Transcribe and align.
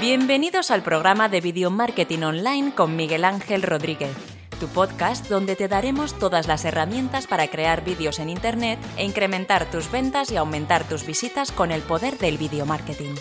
Bienvenidos 0.00 0.70
al 0.70 0.82
programa 0.82 1.30
de 1.30 1.40
Video 1.40 1.70
Marketing 1.70 2.18
Online 2.18 2.74
con 2.74 2.96
Miguel 2.96 3.24
Ángel 3.24 3.62
Rodríguez, 3.62 4.14
tu 4.60 4.68
podcast 4.68 5.26
donde 5.30 5.56
te 5.56 5.68
daremos 5.68 6.18
todas 6.18 6.46
las 6.46 6.66
herramientas 6.66 7.26
para 7.26 7.48
crear 7.48 7.82
vídeos 7.82 8.18
en 8.18 8.28
Internet 8.28 8.78
e 8.98 9.06
incrementar 9.06 9.70
tus 9.70 9.90
ventas 9.90 10.30
y 10.30 10.36
aumentar 10.36 10.86
tus 10.86 11.06
visitas 11.06 11.50
con 11.50 11.72
el 11.72 11.80
poder 11.80 12.18
del 12.18 12.36
video 12.36 12.66
marketing. 12.66 13.14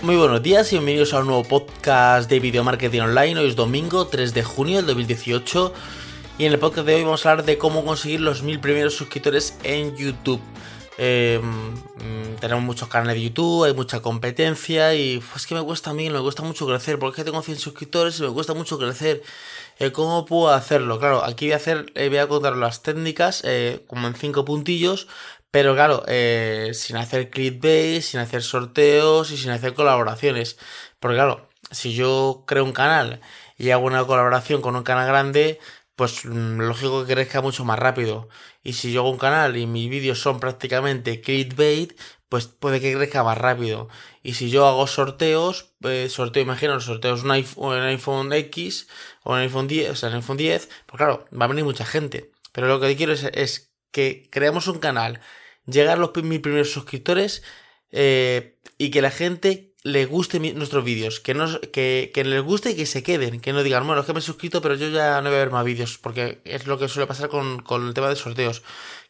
Muy 0.00 0.16
buenos 0.16 0.42
días 0.42 0.72
y 0.72 0.76
bienvenidos 0.76 1.12
a 1.12 1.20
un 1.20 1.26
nuevo 1.26 1.44
podcast 1.44 2.30
de 2.30 2.40
Video 2.40 2.64
Marketing 2.64 3.02
Online. 3.02 3.38
Hoy 3.38 3.50
es 3.50 3.56
domingo 3.56 4.06
3 4.06 4.32
de 4.32 4.42
junio 4.42 4.76
del 4.78 4.86
2018 4.86 5.74
y 6.38 6.46
en 6.46 6.52
el 6.54 6.58
podcast 6.58 6.86
de 6.86 6.94
hoy 6.94 7.04
vamos 7.04 7.26
a 7.26 7.32
hablar 7.32 7.44
de 7.44 7.58
cómo 7.58 7.84
conseguir 7.84 8.22
los 8.22 8.42
mil 8.42 8.58
primeros 8.58 8.94
suscriptores 8.94 9.58
en 9.64 9.94
YouTube. 9.96 10.40
Eh, 10.98 11.40
tenemos 12.40 12.62
muchos 12.64 12.88
canales 12.88 13.14
de 13.14 13.22
YouTube, 13.22 13.64
hay 13.64 13.74
mucha 13.74 14.00
competencia 14.00 14.94
y 14.94 15.18
pues, 15.18 15.42
es 15.42 15.46
que 15.46 15.54
me 15.54 15.62
cuesta 15.62 15.90
a 15.90 15.94
mí, 15.94 16.10
me 16.10 16.20
cuesta 16.20 16.42
mucho 16.42 16.66
crecer, 16.66 16.98
porque 16.98 17.24
tengo 17.24 17.42
100 17.42 17.58
suscriptores 17.58 18.18
y 18.18 18.22
me 18.22 18.30
cuesta 18.30 18.54
mucho 18.54 18.78
crecer. 18.78 19.22
Eh, 19.78 19.92
¿Cómo 19.92 20.26
puedo 20.26 20.50
hacerlo? 20.52 20.98
Claro, 20.98 21.24
aquí 21.24 21.46
voy 21.46 21.52
a 21.54 21.56
hacer, 21.56 21.92
eh, 21.94 22.08
voy 22.08 22.18
a 22.18 22.28
contar 22.28 22.56
las 22.56 22.82
técnicas 22.82 23.42
como 23.86 24.06
en 24.06 24.14
5 24.14 24.44
puntillos, 24.44 25.08
pero 25.50 25.74
claro, 25.74 26.04
sin 26.72 26.96
hacer 26.96 27.30
clickbait, 27.30 28.02
sin 28.02 28.20
hacer 28.20 28.42
sorteos 28.42 29.30
y 29.30 29.36
sin 29.36 29.50
hacer 29.50 29.74
colaboraciones. 29.74 30.58
Porque 31.00 31.16
claro, 31.16 31.48
si 31.70 31.94
yo 31.94 32.44
creo 32.46 32.64
un 32.64 32.72
canal 32.72 33.20
y 33.58 33.70
hago 33.70 33.86
una 33.86 34.04
colaboración 34.04 34.60
con 34.62 34.76
un 34.76 34.82
canal 34.82 35.06
grande, 35.06 35.58
pues 35.96 36.24
mm, 36.24 36.60
lógico 36.60 37.04
que 37.04 37.14
crezca 37.14 37.40
mucho 37.40 37.64
más 37.64 37.78
rápido. 37.78 38.28
Y 38.62 38.74
si 38.74 38.92
yo 38.92 39.00
hago 39.00 39.10
un 39.10 39.18
canal 39.18 39.56
y 39.56 39.66
mis 39.66 39.90
vídeos 39.90 40.20
son 40.20 40.40
prácticamente 40.40 41.20
clickbait, 41.20 41.98
pues 42.28 42.46
puede 42.46 42.80
que 42.80 42.94
crezca 42.94 43.22
más 43.22 43.36
rápido. 43.38 43.88
Y 44.22 44.34
si 44.34 44.50
yo 44.50 44.66
hago 44.66 44.86
sorteos, 44.86 45.74
pues 45.80 46.12
sorteo, 46.12 46.42
imaginaos, 46.42 46.84
sorteos 46.84 47.24
un 47.24 47.30
iPhone, 47.32 48.32
X 48.32 48.88
o 49.22 49.34
un 49.34 49.40
iPhone 49.40 49.68
10, 49.68 49.90
o 49.90 49.96
sea, 49.96 50.08
un 50.08 50.16
iPhone 50.16 50.38
10, 50.38 50.68
pues 50.86 50.96
claro, 50.96 51.26
va 51.38 51.44
a 51.44 51.48
venir 51.48 51.64
mucha 51.64 51.84
gente. 51.84 52.32
Pero 52.52 52.68
lo 52.68 52.80
que 52.80 52.96
quiero 52.96 53.12
es, 53.12 53.72
que 53.90 54.28
creemos 54.30 54.66
un 54.68 54.78
canal, 54.78 55.20
llegar 55.66 55.98
a 55.98 56.00
los 56.00 56.12
mis 56.24 56.40
primeros 56.40 56.72
suscriptores 56.72 57.42
eh, 57.90 58.58
y 58.78 58.90
que 58.90 59.02
la 59.02 59.10
gente 59.10 59.71
les 59.84 60.08
guste 60.08 60.38
nuestros 60.38 60.84
vídeos, 60.84 61.18
que, 61.18 61.34
que, 61.72 62.12
que, 62.14 62.24
les 62.24 62.42
guste 62.42 62.70
y 62.70 62.76
que 62.76 62.86
se 62.86 63.02
queden, 63.02 63.40
que 63.40 63.52
no 63.52 63.62
digan, 63.64 63.84
bueno, 63.86 64.00
es 64.00 64.06
que 64.06 64.12
me 64.12 64.20
he 64.20 64.22
suscrito, 64.22 64.62
pero 64.62 64.76
yo 64.76 64.88
ya 64.88 65.20
no 65.20 65.28
voy 65.28 65.36
a 65.36 65.40
ver 65.40 65.50
más 65.50 65.64
vídeos, 65.64 65.98
porque 65.98 66.40
es 66.44 66.66
lo 66.66 66.78
que 66.78 66.88
suele 66.88 67.08
pasar 67.08 67.28
con, 67.28 67.60
con, 67.62 67.88
el 67.88 67.94
tema 67.94 68.08
de 68.08 68.14
sorteos, 68.14 68.62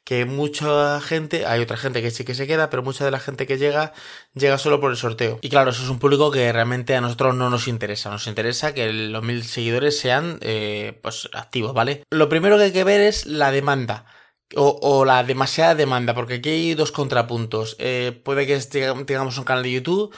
que 0.04 0.24
mucha 0.24 0.98
gente, 1.00 1.44
hay 1.44 1.60
otra 1.60 1.76
gente 1.76 2.00
que 2.00 2.10
sí 2.10 2.24
que 2.24 2.34
se 2.34 2.46
queda, 2.46 2.70
pero 2.70 2.82
mucha 2.82 3.04
de 3.04 3.10
la 3.10 3.20
gente 3.20 3.46
que 3.46 3.58
llega, 3.58 3.92
llega 4.34 4.56
solo 4.56 4.80
por 4.80 4.90
el 4.90 4.96
sorteo. 4.96 5.38
Y 5.42 5.50
claro, 5.50 5.70
eso 5.70 5.82
es 5.82 5.90
un 5.90 5.98
público 5.98 6.30
que 6.30 6.50
realmente 6.50 6.96
a 6.96 7.02
nosotros 7.02 7.34
no 7.34 7.50
nos 7.50 7.68
interesa, 7.68 8.10
nos 8.10 8.26
interesa 8.26 8.72
que 8.72 8.90
los 8.92 9.22
mil 9.22 9.44
seguidores 9.44 9.98
sean, 9.98 10.38
eh, 10.40 10.98
pues, 11.02 11.28
activos, 11.34 11.74
¿vale? 11.74 12.02
Lo 12.10 12.30
primero 12.30 12.56
que 12.56 12.64
hay 12.64 12.72
que 12.72 12.84
ver 12.84 13.02
es 13.02 13.26
la 13.26 13.50
demanda. 13.50 14.06
O, 14.54 14.78
o, 14.82 15.06
la 15.06 15.24
demasiada 15.24 15.74
demanda, 15.74 16.14
porque 16.14 16.34
aquí 16.34 16.50
hay 16.50 16.74
dos 16.74 16.92
contrapuntos. 16.92 17.74
Eh, 17.78 18.20
puede 18.22 18.46
que 18.46 18.58
tengamos 18.58 19.38
un 19.38 19.44
canal 19.44 19.62
de 19.62 19.72
YouTube 19.72 20.14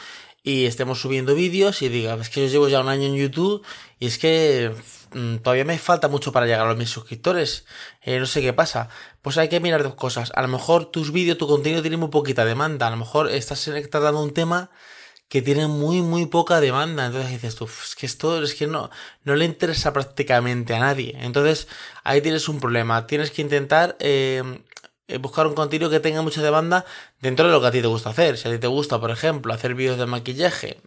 y 0.46 0.66
estemos 0.66 1.00
subiendo 1.00 1.34
vídeos 1.34 1.80
y 1.80 1.88
diga, 1.88 2.14
es 2.16 2.28
que 2.28 2.42
yo 2.42 2.48
llevo 2.48 2.68
ya 2.68 2.80
un 2.80 2.88
año 2.88 3.04
en 3.06 3.16
YouTube 3.16 3.64
y 3.98 4.06
es 4.06 4.18
que 4.18 4.72
mm, 5.14 5.36
todavía 5.36 5.64
me 5.64 5.78
falta 5.78 6.06
mucho 6.08 6.32
para 6.32 6.44
llegar 6.44 6.66
a 6.66 6.68
los 6.68 6.76
mil 6.76 6.86
suscriptores. 6.86 7.64
Eh, 8.02 8.20
no 8.20 8.26
sé 8.26 8.42
qué 8.42 8.52
pasa. 8.52 8.90
Pues 9.22 9.38
hay 9.38 9.48
que 9.48 9.58
mirar 9.58 9.82
dos 9.82 9.94
cosas. 9.94 10.32
A 10.34 10.42
lo 10.42 10.48
mejor 10.48 10.84
tus 10.84 11.12
vídeos, 11.12 11.38
tu 11.38 11.48
contenido 11.48 11.80
tiene 11.80 11.96
muy 11.96 12.10
poquita 12.10 12.44
demanda. 12.44 12.86
A 12.86 12.90
lo 12.90 12.98
mejor 12.98 13.30
estás 13.30 13.64
tratando 13.90 14.22
un 14.22 14.34
tema 14.34 14.70
que 15.28 15.40
tiene 15.40 15.66
muy, 15.66 16.02
muy 16.02 16.26
poca 16.26 16.60
demanda. 16.60 17.06
Entonces 17.06 17.30
dices 17.30 17.56
tú, 17.56 17.64
es 17.64 17.94
que 17.96 18.04
esto 18.04 18.42
es 18.42 18.54
que 18.54 18.66
no, 18.66 18.90
no 19.24 19.36
le 19.36 19.46
interesa 19.46 19.94
prácticamente 19.94 20.74
a 20.74 20.78
nadie. 20.78 21.16
Entonces 21.20 21.68
ahí 22.02 22.20
tienes 22.20 22.50
un 22.50 22.60
problema. 22.60 23.06
Tienes 23.06 23.30
que 23.30 23.40
intentar 23.40 23.96
eh, 23.98 24.42
buscar 25.20 25.46
un 25.46 25.54
contenido 25.54 25.90
que 25.90 26.00
tenga 26.00 26.22
mucha 26.22 26.42
demanda 26.42 26.84
dentro 27.20 27.46
de 27.46 27.52
lo 27.52 27.60
que 27.60 27.66
a 27.66 27.70
ti 27.70 27.80
te 27.80 27.86
gusta 27.86 28.10
hacer. 28.10 28.38
Si 28.38 28.48
a 28.48 28.52
ti 28.52 28.58
te 28.58 28.66
gusta, 28.66 29.00
por 29.00 29.10
ejemplo, 29.10 29.52
hacer 29.52 29.74
vídeos 29.74 29.98
de 29.98 30.06
maquillaje, 30.06 30.80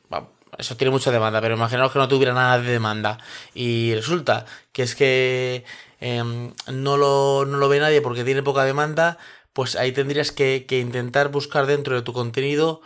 eso 0.57 0.77
tiene 0.77 0.91
mucha 0.91 1.11
demanda, 1.11 1.41
pero 1.41 1.55
imaginaos 1.55 1.91
que 1.91 1.99
no 1.99 2.07
tuviera 2.07 2.33
nada 2.33 2.59
de 2.59 2.71
demanda 2.71 3.19
y 3.53 3.93
resulta 3.95 4.45
que 4.71 4.83
es 4.83 4.95
que 4.95 5.65
em, 5.99 6.53
no, 6.67 6.97
lo, 6.97 7.45
no 7.45 7.57
lo 7.57 7.69
ve 7.69 7.79
nadie 7.79 8.01
porque 8.01 8.23
tiene 8.23 8.43
poca 8.43 8.63
demanda, 8.63 9.17
pues 9.53 9.75
ahí 9.75 9.91
tendrías 9.91 10.31
que, 10.31 10.65
intentar 10.69 11.29
buscar 11.29 11.65
dentro 11.65 11.95
de 11.95 12.01
tu 12.01 12.13
contenido 12.13 12.81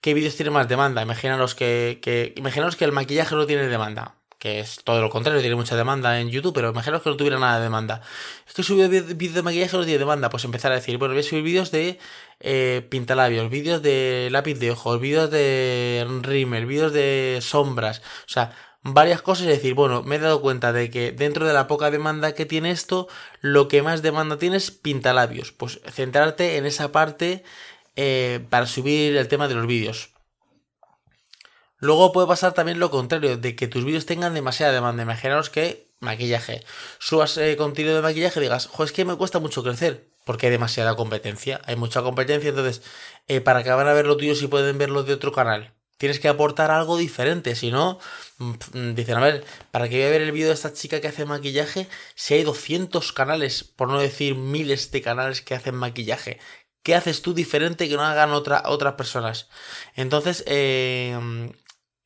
qué 0.00 0.14
vídeos 0.14 0.36
tienen 0.36 0.54
más 0.54 0.68
demanda. 0.68 1.02
Imaginaros 1.02 1.54
que, 1.54 2.00
que, 2.02 2.32
imaginaos 2.36 2.76
que 2.76 2.84
el 2.84 2.92
maquillaje 2.92 3.34
no 3.34 3.46
tiene 3.46 3.66
demanda 3.68 4.14
es 4.46 4.80
todo 4.84 5.00
lo 5.00 5.10
contrario, 5.10 5.40
tiene 5.40 5.56
mucha 5.56 5.76
demanda 5.76 6.20
en 6.20 6.30
YouTube, 6.30 6.54
pero 6.54 6.70
imaginaos 6.70 7.02
que 7.02 7.10
no 7.10 7.16
tuviera 7.16 7.38
nada 7.38 7.58
de 7.58 7.64
demanda. 7.64 8.00
Es 8.46 8.54
que 8.54 8.62
subir 8.62 8.88
vídeos 8.88 9.34
de 9.34 9.42
maquillaje 9.42 9.76
no 9.76 9.84
tiene 9.84 9.98
demanda, 9.98 10.30
pues 10.30 10.44
empezar 10.44 10.72
a 10.72 10.76
decir, 10.76 10.98
bueno, 10.98 11.14
voy 11.14 11.20
a 11.20 11.24
subir 11.24 11.42
vídeos 11.42 11.70
de 11.70 11.98
eh, 12.40 12.86
pintalabios, 12.90 13.50
vídeos 13.50 13.82
de 13.82 14.28
lápiz 14.30 14.58
de 14.58 14.70
ojos, 14.70 15.00
vídeos 15.00 15.30
de 15.30 16.06
rímel, 16.22 16.66
vídeos 16.66 16.92
de 16.92 17.38
sombras, 17.42 18.00
o 18.26 18.28
sea, 18.28 18.52
varias 18.82 19.22
cosas 19.22 19.46
y 19.46 19.48
decir, 19.50 19.74
bueno, 19.74 20.02
me 20.02 20.16
he 20.16 20.18
dado 20.18 20.40
cuenta 20.40 20.72
de 20.72 20.90
que 20.90 21.12
dentro 21.12 21.46
de 21.46 21.52
la 21.52 21.66
poca 21.66 21.90
demanda 21.90 22.34
que 22.34 22.46
tiene 22.46 22.70
esto, 22.70 23.08
lo 23.40 23.68
que 23.68 23.82
más 23.82 24.02
demanda 24.02 24.38
tiene 24.38 24.56
es 24.56 24.70
pintalabios, 24.70 25.52
pues 25.52 25.80
centrarte 25.90 26.56
en 26.56 26.66
esa 26.66 26.92
parte 26.92 27.42
eh, 27.96 28.44
para 28.50 28.66
subir 28.66 29.16
el 29.16 29.28
tema 29.28 29.48
de 29.48 29.54
los 29.54 29.66
vídeos. 29.66 30.15
Luego 31.78 32.12
puede 32.12 32.26
pasar 32.26 32.54
también 32.54 32.78
lo 32.78 32.90
contrario, 32.90 33.36
de 33.36 33.54
que 33.54 33.68
tus 33.68 33.84
vídeos 33.84 34.06
tengan 34.06 34.34
demasiada 34.34 34.72
demanda. 34.72 35.02
Imaginaos 35.02 35.50
que 35.50 35.86
maquillaje. 36.00 36.64
Subas 36.98 37.36
eh, 37.36 37.56
contenido 37.56 37.96
de 37.96 38.02
maquillaje 38.02 38.40
y 38.40 38.42
digas, 38.44 38.66
jo, 38.66 38.84
es 38.84 38.92
que 38.92 39.04
me 39.04 39.16
cuesta 39.16 39.38
mucho 39.38 39.62
crecer. 39.62 40.08
Porque 40.24 40.46
hay 40.46 40.52
demasiada 40.52 40.96
competencia. 40.96 41.60
Hay 41.64 41.76
mucha 41.76 42.02
competencia, 42.02 42.50
entonces, 42.50 42.82
eh, 43.28 43.40
¿para 43.40 43.62
que 43.62 43.70
van 43.70 43.88
a 43.88 43.92
ver 43.92 44.06
lo 44.06 44.16
tuyo 44.16 44.34
si 44.34 44.48
pueden 44.48 44.78
verlo 44.78 45.04
de 45.04 45.12
otro 45.14 45.32
canal? 45.32 45.74
Tienes 45.98 46.20
que 46.20 46.28
aportar 46.28 46.70
algo 46.70 46.98
diferente, 46.98 47.54
si 47.56 47.70
no, 47.70 47.98
mm, 48.38 48.94
dicen, 48.94 49.16
a 49.16 49.20
ver, 49.20 49.44
¿para 49.70 49.88
que 49.88 49.96
voy 49.96 50.06
a 50.06 50.10
ver 50.10 50.20
el 50.22 50.32
vídeo 50.32 50.48
de 50.48 50.54
esta 50.54 50.72
chica 50.72 51.00
que 51.00 51.08
hace 51.08 51.24
maquillaje? 51.24 51.88
Si 52.14 52.34
hay 52.34 52.42
200 52.42 53.12
canales, 53.12 53.64
por 53.64 53.88
no 53.88 53.98
decir 53.98 54.34
miles 54.34 54.90
de 54.90 55.00
canales 55.00 55.40
que 55.40 55.54
hacen 55.54 55.74
maquillaje. 55.74 56.38
¿Qué 56.82 56.94
haces 56.94 57.22
tú 57.22 57.34
diferente 57.34 57.88
que 57.88 57.96
no 57.96 58.02
hagan 58.02 58.32
otra, 58.32 58.62
otras 58.66 58.94
personas? 58.94 59.48
Entonces, 59.94 60.44
eh, 60.46 61.18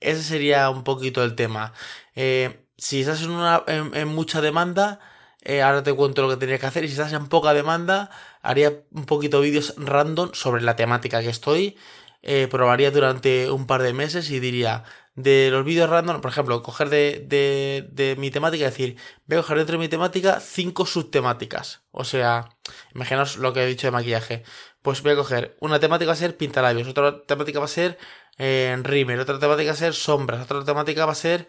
ese 0.00 0.22
sería 0.22 0.70
un 0.70 0.84
poquito 0.84 1.22
el 1.22 1.34
tema. 1.34 1.72
Eh, 2.14 2.66
si 2.76 3.00
estás 3.00 3.22
en, 3.22 3.30
una, 3.30 3.62
en, 3.66 4.08
mucha 4.08 4.40
demanda, 4.40 5.00
eh, 5.42 5.62
ahora 5.62 5.82
te 5.82 5.92
cuento 5.92 6.22
lo 6.22 6.28
que 6.30 6.36
tendría 6.36 6.58
que 6.58 6.66
hacer. 6.66 6.84
Y 6.84 6.88
si 6.88 6.92
estás 6.94 7.12
en 7.12 7.28
poca 7.28 7.54
demanda, 7.54 8.10
haría 8.42 8.82
un 8.92 9.04
poquito 9.04 9.40
vídeos 9.40 9.74
random 9.76 10.30
sobre 10.32 10.62
la 10.62 10.76
temática 10.76 11.20
que 11.20 11.28
estoy. 11.28 11.76
Eh, 12.22 12.48
probaría 12.50 12.90
durante 12.90 13.50
un 13.50 13.66
par 13.66 13.82
de 13.82 13.94
meses 13.94 14.30
y 14.30 14.40
diría, 14.40 14.84
de 15.14 15.50
los 15.50 15.64
vídeos 15.64 15.88
random, 15.88 16.20
por 16.20 16.30
ejemplo, 16.30 16.62
coger 16.62 16.88
de, 16.90 17.24
de, 17.26 17.88
de 17.92 18.16
mi 18.16 18.30
temática 18.30 18.64
y 18.64 18.66
decir, 18.66 18.96
voy 19.26 19.38
a 19.38 19.42
coger 19.42 19.58
dentro 19.58 19.74
de 19.74 19.78
mi 19.78 19.88
temática 19.88 20.40
cinco 20.40 20.86
subtemáticas. 20.86 21.82
O 21.92 22.04
sea, 22.04 22.50
imaginaos 22.94 23.36
lo 23.36 23.52
que 23.52 23.62
he 23.62 23.66
dicho 23.66 23.86
de 23.86 23.92
maquillaje. 23.92 24.42
Pues 24.82 25.02
voy 25.02 25.12
a 25.12 25.16
coger, 25.16 25.56
una 25.60 25.80
temática 25.80 26.08
va 26.08 26.12
a 26.14 26.16
ser 26.16 26.36
pintalabios, 26.36 26.88
otra 26.88 27.22
temática 27.24 27.58
va 27.58 27.66
a 27.66 27.68
ser 27.68 27.98
en 28.40 28.84
Rimmer, 28.84 29.20
otra 29.20 29.38
temática 29.38 29.70
va 29.70 29.74
a 29.74 29.76
ser 29.76 29.92
sombras, 29.92 30.42
otra 30.42 30.64
temática 30.64 31.04
va 31.04 31.12
a 31.12 31.14
ser 31.14 31.46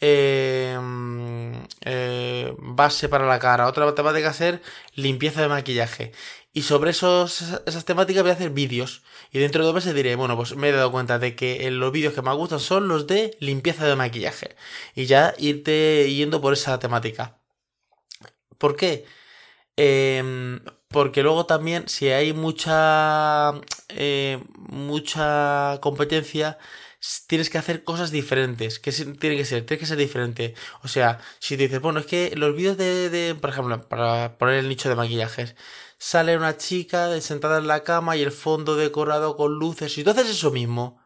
em, 0.00 1.52
eh, 1.82 2.52
base 2.58 3.08
para 3.08 3.26
la 3.26 3.38
cara, 3.38 3.68
otra 3.68 3.94
temática 3.94 4.26
va 4.26 4.30
a 4.32 4.34
ser 4.34 4.60
limpieza 4.96 5.40
de 5.42 5.48
maquillaje. 5.48 6.12
Y 6.52 6.62
sobre 6.62 6.90
esas 6.90 7.84
temáticas 7.86 8.22
voy 8.22 8.30
a 8.30 8.34
hacer 8.34 8.50
vídeos. 8.50 9.04
Y 9.30 9.38
dentro 9.38 9.62
de 9.62 9.66
dos 9.66 9.74
meses 9.74 9.94
diré, 9.94 10.16
bueno, 10.16 10.36
pues 10.36 10.56
me 10.56 10.68
he 10.70 10.72
dado 10.72 10.90
cuenta 10.90 11.18
de 11.20 11.36
que 11.36 11.70
los 11.70 11.92
vídeos 11.92 12.12
que 12.14 12.22
me 12.22 12.34
gustan 12.34 12.60
son 12.60 12.88
los 12.88 13.06
de 13.06 13.36
limpieza 13.40 13.86
de 13.86 13.96
maquillaje. 13.96 14.56
Y 14.96 15.06
ya 15.06 15.34
irte 15.38 16.12
yendo 16.12 16.40
por 16.40 16.54
esa 16.54 16.78
temática. 16.80 17.38
¿Por 18.58 18.76
qué? 18.76 19.06
Eh, 19.76 20.60
porque 20.92 21.22
luego 21.22 21.46
también, 21.46 21.88
si 21.88 22.08
hay 22.08 22.32
mucha, 22.32 23.52
eh, 23.88 24.42
mucha 24.56 25.78
competencia, 25.80 26.58
tienes 27.26 27.50
que 27.50 27.58
hacer 27.58 27.84
cosas 27.84 28.10
diferentes. 28.10 28.78
¿Qué 28.78 28.92
tiene 28.92 29.36
que 29.36 29.44
ser? 29.44 29.66
Tiene 29.66 29.80
que 29.80 29.86
ser 29.86 29.98
diferente. 29.98 30.54
O 30.82 30.88
sea, 30.88 31.18
si 31.40 31.56
te 31.56 31.64
dices, 31.64 31.80
bueno, 31.80 32.00
es 32.00 32.06
que 32.06 32.32
los 32.36 32.54
vídeos 32.54 32.76
de, 32.76 33.10
de, 33.10 33.34
por 33.34 33.50
ejemplo, 33.50 33.88
para 33.88 34.38
poner 34.38 34.56
el 34.56 34.68
nicho 34.68 34.88
de 34.88 34.94
maquillajes, 34.96 35.56
sale 35.98 36.36
una 36.36 36.56
chica 36.56 37.20
sentada 37.20 37.58
en 37.58 37.66
la 37.68 37.84
cama 37.84 38.16
y 38.16 38.22
el 38.22 38.32
fondo 38.32 38.76
decorado 38.76 39.36
con 39.36 39.54
luces. 39.54 39.96
Y 39.98 40.04
tú 40.04 40.10
haces 40.10 40.30
eso 40.30 40.50
mismo, 40.50 41.01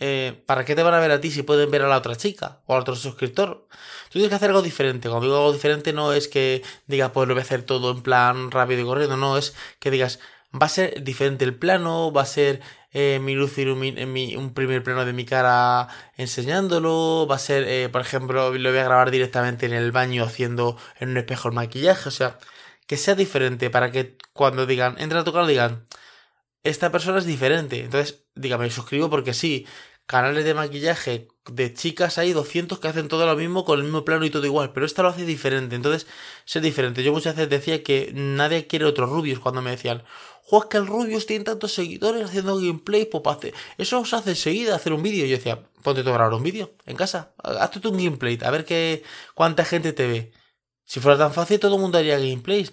eh, 0.00 0.42
¿para 0.46 0.64
qué 0.64 0.74
te 0.74 0.82
van 0.82 0.94
a 0.94 1.00
ver 1.00 1.10
a 1.10 1.20
ti 1.20 1.30
si 1.30 1.42
pueden 1.42 1.70
ver 1.70 1.82
a 1.82 1.88
la 1.88 1.98
otra 1.98 2.16
chica 2.16 2.60
o 2.66 2.74
al 2.74 2.82
otro 2.82 2.96
suscriptor? 2.96 3.68
Tú 4.06 4.12
tienes 4.12 4.30
que 4.30 4.34
hacer 4.36 4.50
algo 4.50 4.62
diferente. 4.62 5.08
Cuando 5.08 5.26
digo 5.26 5.36
algo 5.36 5.52
diferente 5.52 5.92
no 5.92 6.12
es 6.12 6.28
que 6.28 6.62
digas, 6.86 7.10
pues 7.12 7.28
lo 7.28 7.34
voy 7.34 7.40
a 7.40 7.44
hacer 7.44 7.62
todo 7.62 7.90
en 7.90 8.02
plan 8.02 8.50
rápido 8.50 8.82
y 8.82 8.84
corriendo, 8.84 9.16
no, 9.16 9.36
es 9.38 9.54
que 9.80 9.90
digas, 9.90 10.20
va 10.54 10.66
a 10.66 10.68
ser 10.68 11.02
diferente 11.04 11.44
el 11.44 11.54
plano, 11.54 12.12
va 12.12 12.22
a 12.22 12.26
ser 12.26 12.60
eh, 12.92 13.18
mi 13.20 13.34
luz 13.34 13.56
mi, 13.58 14.36
un 14.36 14.54
primer 14.54 14.82
plano 14.82 15.04
de 15.04 15.12
mi 15.12 15.24
cara 15.24 15.88
enseñándolo, 16.16 17.26
va 17.30 17.36
a 17.36 17.38
ser, 17.38 17.64
eh, 17.68 17.88
por 17.90 18.00
ejemplo, 18.00 18.54
lo 18.54 18.70
voy 18.70 18.78
a 18.78 18.84
grabar 18.84 19.10
directamente 19.10 19.66
en 19.66 19.74
el 19.74 19.92
baño 19.92 20.24
haciendo 20.24 20.76
en 20.98 21.10
un 21.10 21.18
espejo 21.18 21.48
el 21.48 21.54
maquillaje, 21.54 22.08
o 22.08 22.12
sea, 22.12 22.38
que 22.86 22.96
sea 22.96 23.14
diferente 23.14 23.70
para 23.70 23.90
que 23.90 24.16
cuando 24.32 24.66
digan, 24.66 24.96
entra 24.98 25.20
a 25.20 25.24
tu 25.24 25.32
canal 25.32 25.48
digan, 25.48 25.86
esta 26.64 26.90
persona 26.92 27.18
es 27.18 27.26
diferente, 27.26 27.84
entonces, 27.84 28.24
dígame, 28.38 28.70
suscribo 28.70 29.10
porque 29.10 29.34
sí, 29.34 29.66
canales 30.06 30.44
de 30.44 30.54
maquillaje 30.54 31.28
de 31.50 31.74
chicas 31.74 32.16
hay 32.16 32.32
200 32.32 32.78
que 32.78 32.88
hacen 32.88 33.08
todo 33.08 33.26
lo 33.26 33.36
mismo 33.36 33.64
con 33.64 33.78
el 33.78 33.84
mismo 33.84 34.04
plano 34.04 34.24
y 34.24 34.30
todo 34.30 34.46
igual, 34.46 34.72
pero 34.72 34.86
esta 34.86 35.02
lo 35.02 35.08
hace 35.10 35.24
diferente, 35.26 35.76
entonces 35.76 36.06
ser 36.46 36.62
diferente. 36.62 37.02
Yo 37.02 37.12
muchas 37.12 37.36
veces 37.36 37.50
decía 37.50 37.82
que 37.82 38.12
nadie 38.14 38.66
quiere 38.66 38.86
otros 38.86 39.10
rubios 39.10 39.38
cuando 39.38 39.60
me 39.60 39.70
decían, 39.70 40.02
jo, 40.42 40.66
que 40.68 40.78
el 40.78 40.86
Rubius 40.86 41.26
tiene 41.26 41.44
tantos 41.44 41.72
seguidores 41.72 42.24
haciendo 42.24 42.56
gameplay, 42.56 43.04
pues 43.04 43.22
eso 43.76 44.00
os 44.00 44.14
hace 44.14 44.30
enseguida 44.30 44.74
hacer 44.74 44.94
un 44.94 45.02
vídeo. 45.02 45.26
Yo 45.26 45.36
decía, 45.36 45.62
ponte 45.82 46.02
tú 46.02 46.08
a 46.08 46.14
grabar 46.14 46.32
un 46.32 46.42
vídeo 46.42 46.74
en 46.86 46.96
casa, 46.96 47.34
hazte 47.42 47.80
tú 47.80 47.90
un 47.90 47.98
gameplay, 47.98 48.38
a 48.42 48.50
ver 48.50 48.64
qué, 48.64 49.02
cuánta 49.34 49.64
gente 49.66 49.92
te 49.92 50.06
ve. 50.06 50.32
Si 50.86 51.00
fuera 51.00 51.18
tan 51.18 51.34
fácil, 51.34 51.60
todo 51.60 51.74
el 51.74 51.82
mundo 51.82 51.98
haría 51.98 52.18
gameplays. 52.18 52.72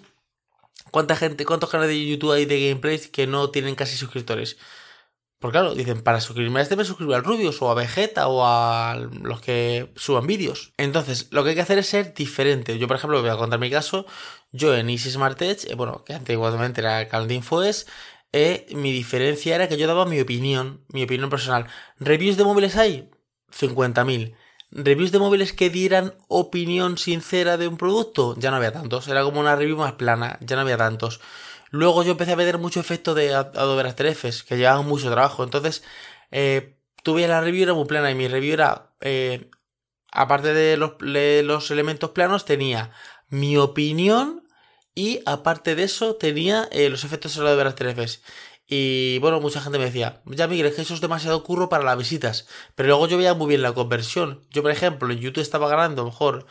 ¿Cuánta 0.90 1.16
gente, 1.16 1.44
cuántos 1.44 1.68
canales 1.68 1.90
de 1.90 2.06
YouTube 2.06 2.32
hay 2.32 2.46
de 2.46 2.68
gameplays 2.68 3.08
que 3.08 3.26
no 3.26 3.50
tienen 3.50 3.74
casi 3.74 3.96
suscriptores? 3.96 4.56
Porque 5.38 5.58
claro, 5.58 5.74
dicen, 5.74 6.02
para 6.02 6.20
suscribirme 6.20 6.60
a 6.60 6.62
este 6.62 6.76
me 6.76 6.84
suscribo 6.84 7.14
al 7.14 7.24
Rubius 7.24 7.60
o 7.60 7.70
a 7.70 7.74
Vegeta 7.74 8.28
o 8.28 8.44
a 8.44 8.96
los 9.22 9.40
que 9.40 9.92
suban 9.94 10.26
vídeos. 10.26 10.72
Entonces, 10.78 11.28
lo 11.30 11.44
que 11.44 11.50
hay 11.50 11.54
que 11.54 11.60
hacer 11.60 11.78
es 11.78 11.88
ser 11.88 12.14
diferente. 12.14 12.78
Yo, 12.78 12.88
por 12.88 12.96
ejemplo, 12.96 13.20
voy 13.20 13.30
a 13.30 13.36
contar 13.36 13.58
mi 13.60 13.70
caso. 13.70 14.06
Yo 14.52 14.74
en 14.74 14.88
Easy 14.88 15.10
Smart 15.10 15.40
Edge, 15.42 15.70
eh, 15.70 15.74
bueno, 15.74 16.04
que 16.04 16.14
antiguamente 16.14 16.80
era 16.80 17.02
el 17.02 17.08
canal 17.08 17.28
de 17.28 17.34
Infoes, 17.34 17.86
eh, 18.32 18.66
mi 18.74 18.92
diferencia 18.92 19.54
era 19.54 19.68
que 19.68 19.76
yo 19.76 19.86
daba 19.86 20.06
mi 20.06 20.20
opinión, 20.20 20.84
mi 20.88 21.04
opinión 21.04 21.30
personal. 21.30 21.66
¿Reviews 21.98 22.36
de 22.36 22.44
móviles 22.44 22.76
hay? 22.76 23.10
50.000. 23.50 24.34
¿Reviews 24.70 25.12
de 25.12 25.18
móviles 25.18 25.52
que 25.52 25.70
dieran 25.70 26.14
opinión 26.28 26.98
sincera 26.98 27.56
de 27.56 27.68
un 27.68 27.76
producto? 27.76 28.34
Ya 28.38 28.50
no 28.50 28.56
había 28.56 28.72
tantos. 28.72 29.08
Era 29.08 29.22
como 29.22 29.40
una 29.40 29.56
review 29.56 29.76
más 29.76 29.92
plana, 29.92 30.38
ya 30.40 30.56
no 30.56 30.62
había 30.62 30.76
tantos. 30.76 31.20
Luego 31.76 32.02
yo 32.02 32.12
empecé 32.12 32.32
a 32.32 32.36
ver 32.36 32.58
mucho 32.58 32.80
efecto 32.80 33.14
de 33.14 33.34
Adobe 33.34 33.88
After 33.88 34.06
Effects, 34.06 34.42
que 34.42 34.56
llevaban 34.56 34.86
mucho 34.86 35.10
trabajo. 35.10 35.44
Entonces, 35.44 35.82
eh, 36.30 36.78
tuve 37.02 37.28
la 37.28 37.40
review 37.40 37.64
era 37.64 37.74
muy 37.74 37.84
plana 37.86 38.10
y 38.10 38.14
mi 38.14 38.28
review 38.28 38.54
era, 38.54 38.94
eh, 39.00 39.50
aparte 40.10 40.54
de 40.54 40.76
los, 40.76 40.92
los, 41.00 41.70
elementos 41.70 42.10
planos, 42.10 42.44
tenía 42.44 42.92
mi 43.28 43.56
opinión 43.58 44.42
y 44.94 45.20
aparte 45.26 45.74
de 45.74 45.84
eso 45.84 46.16
tenía 46.16 46.68
eh, 46.72 46.88
los 46.88 47.04
efectos 47.04 47.36
de 47.36 47.42
Adobe 47.42 47.62
After 47.62 47.86
Effects. 47.88 48.22
Y 48.68 49.18
bueno, 49.20 49.40
mucha 49.40 49.60
gente 49.60 49.78
me 49.78 49.84
decía, 49.84 50.22
ya 50.26 50.48
Miguel, 50.48 50.66
es 50.66 50.74
que 50.74 50.82
eso 50.82 50.94
es 50.94 51.00
demasiado 51.00 51.44
curro 51.44 51.68
para 51.68 51.84
las 51.84 51.98
visitas. 51.98 52.48
Pero 52.74 52.88
luego 52.88 53.06
yo 53.06 53.18
veía 53.18 53.34
muy 53.34 53.48
bien 53.48 53.62
la 53.62 53.72
conversión. 53.72 54.44
Yo, 54.50 54.62
por 54.62 54.72
ejemplo, 54.72 55.12
en 55.12 55.18
YouTube 55.20 55.42
estaba 55.42 55.68
ganando 55.68 56.04
mejor 56.04 56.46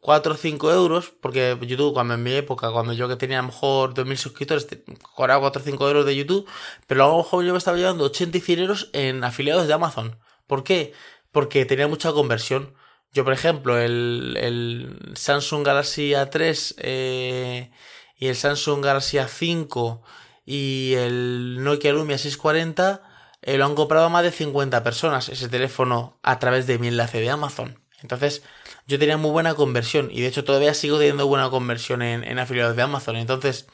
4 0.00 0.32
o 0.32 0.36
5 0.36 0.72
euros, 0.72 1.12
porque 1.20 1.58
YouTube, 1.60 1.92
cuando 1.92 2.14
en 2.14 2.22
mi 2.22 2.32
época, 2.32 2.70
cuando 2.72 2.92
yo 2.92 3.08
que 3.08 3.16
tenía 3.16 3.38
a 3.38 3.42
lo 3.42 3.48
mejor 3.48 3.94
2.000 3.94 4.16
suscriptores, 4.16 4.66
cobraba 5.14 5.40
4 5.40 5.60
o 5.60 5.64
5 5.64 5.88
euros 5.88 6.06
de 6.06 6.16
YouTube, 6.16 6.48
pero 6.86 7.04
a 7.04 7.08
lo 7.08 7.18
mejor 7.18 7.44
yo 7.44 7.52
me 7.52 7.58
estaba 7.58 7.76
llevando 7.76 8.04
80 8.04 8.38
y 8.38 8.40
100 8.40 8.58
euros 8.60 8.90
en 8.92 9.24
afiliados 9.24 9.66
de 9.66 9.74
Amazon. 9.74 10.18
¿Por 10.46 10.64
qué? 10.64 10.92
Porque 11.32 11.64
tenía 11.66 11.86
mucha 11.86 12.12
conversión. 12.12 12.74
Yo, 13.12 13.24
por 13.24 13.32
ejemplo, 13.32 13.78
el, 13.78 14.36
el 14.40 15.12
Samsung 15.16 15.66
Galaxy 15.66 16.12
A3 16.12 16.74
eh, 16.78 17.70
y 18.16 18.26
el 18.28 18.36
Samsung 18.36 18.84
Galaxy 18.84 19.18
A5 19.18 20.00
y 20.46 20.94
el 20.94 21.62
Nokia 21.62 21.92
Lumia 21.92 22.18
640 22.18 23.02
eh, 23.42 23.56
lo 23.58 23.64
han 23.64 23.74
comprado 23.74 24.10
más 24.10 24.22
de 24.22 24.32
50 24.32 24.82
personas 24.82 25.28
ese 25.28 25.48
teléfono 25.48 26.18
a 26.22 26.38
través 26.38 26.66
de 26.66 26.78
mi 26.78 26.88
enlace 26.88 27.20
de 27.20 27.30
Amazon. 27.30 27.80
Entonces, 28.02 28.42
yo 28.90 28.98
tenía 28.98 29.16
muy 29.16 29.30
buena 29.30 29.54
conversión 29.54 30.10
y 30.10 30.20
de 30.20 30.26
hecho 30.26 30.42
todavía 30.42 30.74
sigo 30.74 30.98
teniendo 30.98 31.28
buena 31.28 31.48
conversión 31.48 32.02
en, 32.02 32.38
afiliados 32.40 32.74
de 32.74 32.82
Amazon. 32.82 33.16
Entonces, 33.16 33.68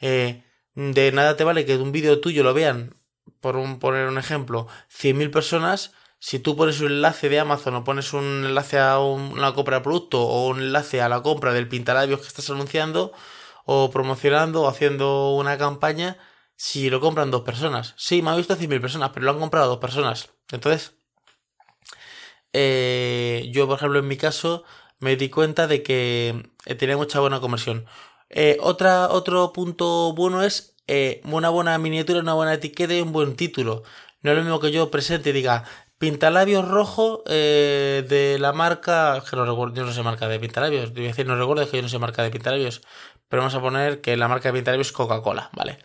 eh, 0.00 0.44
de 0.74 1.12
nada 1.12 1.36
te 1.36 1.44
vale 1.44 1.64
que 1.64 1.78
un 1.78 1.92
vídeo 1.92 2.20
tuyo 2.20 2.42
lo 2.42 2.52
vean, 2.52 2.94
por 3.40 3.56
un, 3.56 3.78
poner 3.78 4.06
un 4.08 4.18
ejemplo, 4.18 4.68
100.000 4.90 5.30
personas. 5.30 5.92
Si 6.18 6.38
tú 6.40 6.56
pones 6.56 6.80
un 6.80 6.88
enlace 6.88 7.30
de 7.30 7.40
Amazon 7.40 7.74
o 7.76 7.84
pones 7.84 8.12
un 8.12 8.44
enlace 8.44 8.78
a 8.78 8.98
una 9.00 9.54
compra 9.54 9.78
de 9.78 9.82
producto 9.82 10.20
o 10.22 10.48
un 10.48 10.60
enlace 10.60 11.00
a 11.00 11.08
la 11.08 11.22
compra 11.22 11.54
del 11.54 11.66
pintalabios 11.68 12.20
que 12.20 12.28
estás 12.28 12.50
anunciando 12.50 13.12
o 13.64 13.90
promocionando 13.90 14.62
o 14.62 14.68
haciendo 14.68 15.34
una 15.36 15.56
campaña, 15.56 16.18
si 16.56 16.90
lo 16.90 17.00
compran 17.00 17.30
dos 17.30 17.42
personas. 17.42 17.94
Sí, 17.96 18.20
me 18.20 18.30
ha 18.30 18.36
visto 18.36 18.56
100.000 18.56 18.80
personas, 18.82 19.10
pero 19.14 19.24
lo 19.24 19.32
han 19.32 19.40
comprado 19.40 19.68
dos 19.70 19.78
personas. 19.78 20.30
Entonces, 20.52 20.99
eh, 22.52 23.48
yo, 23.52 23.66
por 23.66 23.76
ejemplo, 23.78 23.98
en 23.98 24.08
mi 24.08 24.16
caso, 24.16 24.64
me 24.98 25.16
di 25.16 25.30
cuenta 25.30 25.66
de 25.66 25.82
que 25.82 26.50
eh, 26.66 26.74
tenía 26.74 26.96
mucha 26.96 27.20
buena 27.20 27.40
conversión. 27.40 27.86
Eh, 28.30 28.58
otra, 28.60 29.08
otro 29.10 29.52
punto 29.52 30.12
bueno 30.14 30.42
es 30.42 30.76
una 31.24 31.50
buena 31.50 31.78
miniatura, 31.78 32.18
una 32.20 32.34
buena 32.34 32.54
etiqueta 32.54 32.94
y 32.94 33.00
un 33.00 33.12
buen 33.12 33.36
título. 33.36 33.84
No 34.22 34.32
es 34.32 34.36
lo 34.36 34.42
mismo 34.42 34.58
que 34.60 34.72
yo 34.72 34.90
presente 34.90 35.30
y 35.30 35.32
diga 35.32 35.64
pintalabios 35.98 36.66
rojo 36.66 37.22
de 37.26 38.36
la 38.40 38.52
marca. 38.52 39.22
Que 39.28 39.36
no 39.36 39.44
recuerdo, 39.46 39.74
yo 39.76 39.84
no 39.84 39.92
sé 39.92 40.02
marca 40.02 40.26
de 40.28 40.40
pintalabios. 40.40 40.92
Decir, 40.92 41.26
no 41.26 41.36
recuerdo 41.36 41.70
que 41.70 41.76
yo 41.76 41.82
no 41.82 41.88
sé 41.88 41.98
marca 42.00 42.22
de 42.24 42.30
pintalabios. 42.30 42.82
Pero 43.28 43.42
vamos 43.42 43.54
a 43.54 43.60
poner 43.60 44.00
que 44.00 44.16
la 44.16 44.26
marca 44.26 44.48
de 44.48 44.54
pintalabios 44.54 44.88
es 44.88 44.92
Coca-Cola, 44.92 45.50
¿vale? 45.52 45.78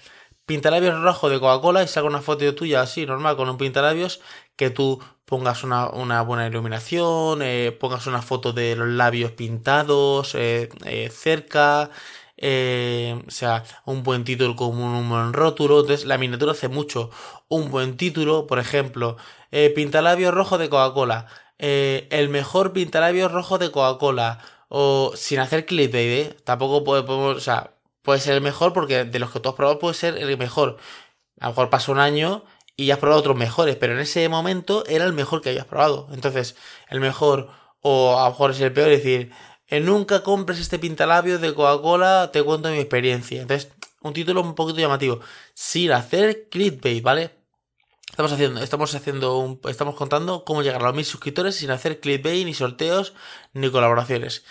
Pintalabios 0.46 1.02
rojo 1.02 1.30
de 1.30 1.40
Coca-Cola 1.40 1.84
y 1.84 1.88
saca 1.88 2.06
una 2.06 2.22
foto 2.22 2.54
tuya 2.54 2.82
así, 2.82 3.06
normal, 3.06 3.36
con 3.36 3.50
un 3.50 3.58
pintalabios 3.58 4.22
que 4.56 4.70
tú 4.70 5.02
pongas 5.26 5.64
una, 5.64 6.22
buena 6.22 6.48
iluminación, 6.48 7.42
eh, 7.42 7.76
pongas 7.80 8.08
una 8.08 8.22
foto 8.22 8.54
de 8.54 8.76
los 8.76 8.88
labios 8.88 9.32
pintados 9.32 10.36
eh, 10.36 10.70
eh, 10.86 11.10
cerca, 11.12 11.90
o 12.38 13.32
sea, 13.32 13.64
un 13.86 14.04
buen 14.04 14.24
título 14.24 14.56
como 14.56 14.86
un, 14.86 15.10
buen 15.10 15.34
rótulo. 15.34 15.82
Entonces, 15.82 16.06
la 16.06 16.18
miniatura 16.18 16.52
hace 16.52 16.68
mucho. 16.68 17.10
Un 17.48 17.72
buen 17.72 17.98
título, 17.98 18.46
por 18.48 18.60
ejemplo, 18.60 19.18
pintalabios 19.76 20.34
rojo 20.34 20.58
de 20.58 20.70
Coca-Cola. 20.70 21.28
el 21.58 22.30
mejor 22.30 22.74
pintalabios 22.74 23.32
rojo 23.32 23.58
de 23.58 23.72
Coca-Cola. 23.72 24.40
O 24.68 25.14
sin 25.16 25.40
hacer 25.40 25.66
clickbait, 25.66 26.42
Tampoco 26.44 26.84
podemos, 26.84 27.38
o 27.38 27.40
sea, 27.40 27.75
puede 28.06 28.22
ser 28.22 28.36
el 28.36 28.42
mejor 28.42 28.72
porque 28.72 29.04
de 29.04 29.20
los 29.20 29.32
que 29.32 29.40
tú 29.42 29.50
has 29.50 29.56
probado 29.56 29.80
puede 29.80 29.96
ser 29.96 30.18
el 30.18 30.38
mejor. 30.38 30.78
A 31.40 31.46
lo 31.46 31.52
mejor 31.52 31.70
pasa 31.70 31.92
un 31.92 32.00
año 32.00 32.46
y 32.78 32.92
has 32.92 33.00
probado 33.00 33.20
otros 33.20 33.36
mejores, 33.36 33.76
pero 33.76 33.94
en 33.94 34.00
ese 34.00 34.30
momento 34.30 34.86
era 34.88 35.06
el 35.06 35.14
mejor 35.14 35.42
que 35.42 35.50
hayas 35.50 35.66
probado. 35.66 36.08
Entonces, 36.14 36.56
el 36.90 37.00
mejor, 37.02 37.50
o 37.82 38.18
a 38.20 38.26
lo 38.26 38.30
mejor 38.30 38.52
es 38.52 38.62
el 38.62 38.72
peor, 38.72 38.90
es 38.92 39.04
decir, 39.04 39.32
eh, 39.68 39.80
nunca 39.80 40.24
compres 40.24 40.60
este 40.60 40.80
pintalabio 40.80 41.40
de 41.40 41.54
Coca-Cola, 41.54 42.30
te 42.32 42.44
cuento 42.44 42.70
mi 42.70 42.78
experiencia. 42.78 43.42
Entonces, 43.42 43.72
un 44.02 44.14
título 44.14 44.42
un 44.42 44.56
poquito 44.56 44.80
llamativo, 44.80 45.20
sin 45.54 45.92
hacer 45.92 46.48
clickbait, 46.50 47.02
¿vale? 47.02 47.32
Estamos 48.10 48.32
haciendo, 48.32 48.62
estamos 48.62 48.94
haciendo 48.96 49.38
un, 49.40 49.60
estamos 49.68 49.96
contando 49.96 50.46
cómo 50.46 50.62
llegar 50.62 50.82
a 50.82 50.86
los 50.86 50.96
mil 50.96 51.06
suscriptores 51.06 51.56
sin 51.56 51.72
hacer 51.72 52.00
clickbait, 52.00 52.46
ni 52.46 52.54
sorteos, 52.54 53.14
ni 53.54 53.70
colaboraciones. 53.72 54.46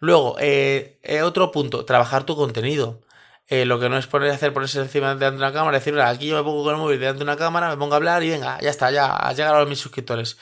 Luego, 0.00 0.36
eh, 0.38 0.98
eh, 1.02 1.22
otro 1.22 1.50
punto, 1.52 1.84
trabajar 1.84 2.24
tu 2.24 2.36
contenido. 2.36 3.02
Eh, 3.48 3.64
lo 3.64 3.78
que 3.78 3.88
no 3.88 3.96
es 3.96 4.06
poner 4.08 4.30
hacer 4.30 4.52
ponerse 4.52 4.80
encima 4.80 5.14
de 5.14 5.28
una 5.28 5.52
cámara, 5.52 5.78
decir, 5.78 5.98
aquí 6.00 6.26
yo 6.26 6.36
me 6.36 6.42
pongo 6.42 6.64
con 6.64 6.74
el 6.74 6.80
móvil 6.80 6.98
delante 6.98 7.18
de 7.18 7.24
una 7.24 7.36
cámara, 7.36 7.68
me 7.70 7.76
pongo 7.76 7.94
a 7.94 7.96
hablar 7.96 8.22
y 8.24 8.30
venga, 8.30 8.58
ya 8.60 8.70
está, 8.70 8.90
ya 8.90 9.14
ha 9.14 9.32
llegado 9.32 9.58
a 9.58 9.66
mis 9.66 9.78
suscriptores. 9.78 10.36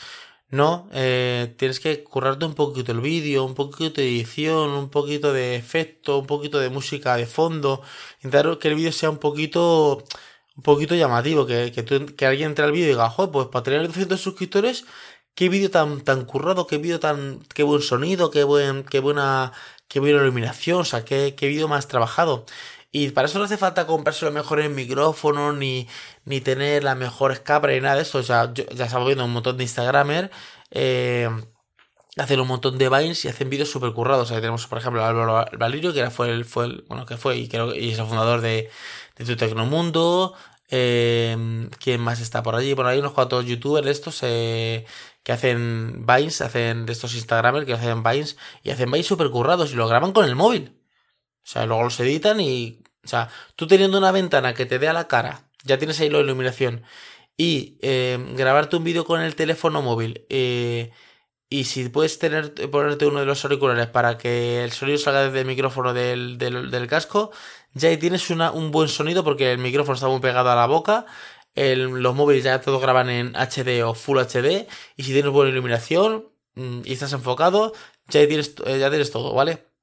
No, 0.51 0.89
eh, 0.93 1.55
tienes 1.59 1.81
que 1.81 2.05
currarte 2.05 2.45
un 2.45 2.55
poquito 2.55 2.93
el 2.93 3.01
vídeo, 3.01 3.45
un 3.45 3.55
poquito 3.55 4.01
de 4.01 4.09
edición, 4.09 4.71
un 4.71 4.89
poquito 4.89 5.33
de 5.33 5.57
efecto, 5.57 6.19
un 6.19 6.27
poquito 6.27 6.61
de 6.61 6.71
música 6.71 7.17
de 7.17 7.27
fondo, 7.27 7.83
intentar 8.23 8.59
que 8.59 8.69
el 8.69 8.77
vídeo 8.77 8.93
sea 8.93 9.11
un 9.11 9.19
poquito, 9.19 10.05
un 10.57 10.63
poquito 10.63 10.95
llamativo, 10.95 11.47
que, 11.47 11.73
que, 11.73 12.27
alguien 12.27 12.51
entre 12.51 12.65
al 12.65 12.73
vídeo 12.73 12.87
y 12.87 12.91
diga, 12.91 13.11
joder, 13.11 13.33
pues 13.33 13.49
para 13.49 13.65
tener 13.65 13.87
200 13.87 14.21
suscriptores, 14.21 14.85
qué 15.35 15.49
vídeo 15.49 15.71
tan, 15.71 16.03
tan 16.03 16.25
currado, 16.25 16.67
qué 16.67 16.79
vídeo 16.79 17.01
tan, 17.01 17.41
qué 17.55 17.63
buen 17.65 17.83
sonido, 17.83 18.31
qué 18.31 18.45
buen, 18.45 18.85
qué 18.85 19.01
buena, 19.01 19.53
qué 19.89 20.01
buena 20.01 20.23
iluminación, 20.23 20.81
o 20.83 20.85
sea, 20.85 21.05
qué, 21.05 21.35
qué 21.37 21.49
vídeo 21.49 21.69
más 21.69 21.89
trabajado. 21.89 22.47
Y 22.97 23.11
para 23.11 23.27
eso 23.27 23.41
no 23.41 23.47
hace 23.47 23.57
falta 23.57 23.89
comprarse 23.89 24.25
los 24.25 24.33
mejores 24.33 24.71
micrófonos, 24.71 25.57
ni, 25.57 25.89
ni 26.27 26.41
tener 26.41 26.85
las 26.85 26.97
mejores 26.97 27.41
cámaras, 27.41 27.75
ni 27.75 27.81
nada 27.81 27.97
de 27.97 28.03
eso. 28.03 28.19
O 28.19 28.23
sea, 28.23 28.55
ya 28.55 28.85
estamos 28.85 29.07
viendo 29.07 29.25
un 29.25 29.33
montón 29.33 29.57
de 29.57 29.65
Instagramers. 29.65 30.31
Eh, 30.71 31.29
hacen 32.17 32.39
un 32.39 32.47
montón 32.47 32.79
de 32.79 32.89
Vines 32.89 33.25
y 33.25 33.29
hacen 33.29 33.51
vídeos 33.51 33.69
súper 33.69 33.93
currados. 33.93 34.31
Ahí 34.31 34.37
tenemos, 34.37 34.69
por 34.69 34.79
ejemplo, 34.79 35.03
a 35.03 35.09
Álvaro 35.09 35.45
Valirio, 35.59 35.93
que 35.93 35.99
era, 35.99 36.13
fue 36.13 36.31
el, 36.31 36.45
fue 36.45 36.67
el, 36.67 36.85
bueno, 36.89 37.05
que 37.05 37.17
fue 37.17 37.37
y 37.37 37.49
creo 37.49 37.75
y 37.75 37.91
es 37.91 37.99
el 37.99 38.07
fundador 38.07 38.41
de, 38.41 38.71
de 39.17 39.25
Tu 39.25 39.35
Tecnomundo. 39.37 40.35
Eh, 40.71 41.69
¿Quién 41.81 42.01
más 42.01 42.21
está 42.21 42.45
por 42.45 42.55
allí? 42.55 42.75
Bueno, 42.75 42.91
hay 42.91 43.01
unos 43.01 43.13
cuantos 43.13 43.45
youtubers 43.45 43.89
estos 43.89 44.21
eh, 44.23 44.87
que 45.25 45.33
hacen 45.33 46.07
Vines, 46.07 46.41
hacen 46.43 46.87
de 46.87 46.93
estos 46.93 47.15
Instagramers 47.17 47.67
que 47.67 47.73
hacen 47.73 48.05
Vines 48.05 48.37
y 48.63 48.71
hacen 48.71 48.89
Vines 48.93 49.07
súper 49.09 49.31
currados 49.31 49.73
y 49.73 49.75
lo 49.75 49.89
graban 49.89 50.13
con 50.13 50.27
el 50.27 50.37
móvil. 50.37 50.84
O 51.45 51.47
sea, 51.47 51.67
luego 51.67 51.85
los 51.85 52.01
editan 52.01 52.41
y 52.41 52.85
o 53.05 53.09
sea, 53.09 53.29
tú 53.57 53.67
teniendo 53.67 53.99
una 53.99 54.13
ventana 54.13 54.55
que 54.55 54.67
te 54.67 54.79
dé 54.79 54.89
a 54.89 54.93
la 54.93 55.09
cara, 55.09 55.49
ya 55.65 55.79
tienes 55.79 56.01
ahí 56.01 56.11
la 56.11 56.21
iluminación, 56.21 56.85
y 57.37 57.79
eh, 57.83 58.19
grabarte 58.37 58.77
un 58.77 58.85
vídeo 58.85 59.05
con 59.05 59.21
el 59.21 59.35
teléfono 59.37 59.83
móvil. 59.83 60.27
Eh, 60.31 60.91
y 61.51 61.65
si 61.65 61.89
puedes 61.89 62.19
tener, 62.19 62.55
ponerte 62.71 63.07
uno 63.07 63.21
de 63.21 63.27
los 63.27 63.45
auriculares 63.45 63.87
para 63.89 64.19
que 64.19 64.65
el 64.65 64.73
sonido 64.73 64.99
salga 64.99 65.25
desde 65.25 65.41
el 65.41 65.47
micrófono 65.47 65.95
del, 65.95 66.39
del, 66.39 66.87
casco, 66.89 67.31
ya 67.75 67.89
ahí 67.91 67.97
tienes 67.99 68.31
una, 68.31 68.51
un 68.53 68.71
buen 68.71 68.89
sonido 68.89 69.25
porque 69.25 69.53
el 69.53 69.59
micrófono 69.59 69.95
está 69.95 70.09
muy 70.09 70.21
pegado 70.21 70.51
a 70.51 70.57
la 70.57 70.67
boca. 70.67 71.07
los 71.55 72.15
móviles 72.15 72.45
ya 72.45 72.61
todos 72.61 72.81
graban 72.83 73.11
en 73.11 73.35
HD 73.37 73.85
o 73.85 73.95
Full 73.95 74.19
HD. 74.21 74.67
Y 74.97 75.05
si 75.05 75.13
tienes 75.13 75.33
buena 75.33 75.51
iluminación 75.53 76.29
mm, 76.55 76.81
y 76.85 76.93
estás 76.93 77.13
enfocado, 77.13 77.73
ya 78.09 78.27
tienes, 78.29 78.55
ya 78.57 78.91
tienes 78.91 79.11
todo, 79.11 79.35
¿vale? 79.35 79.74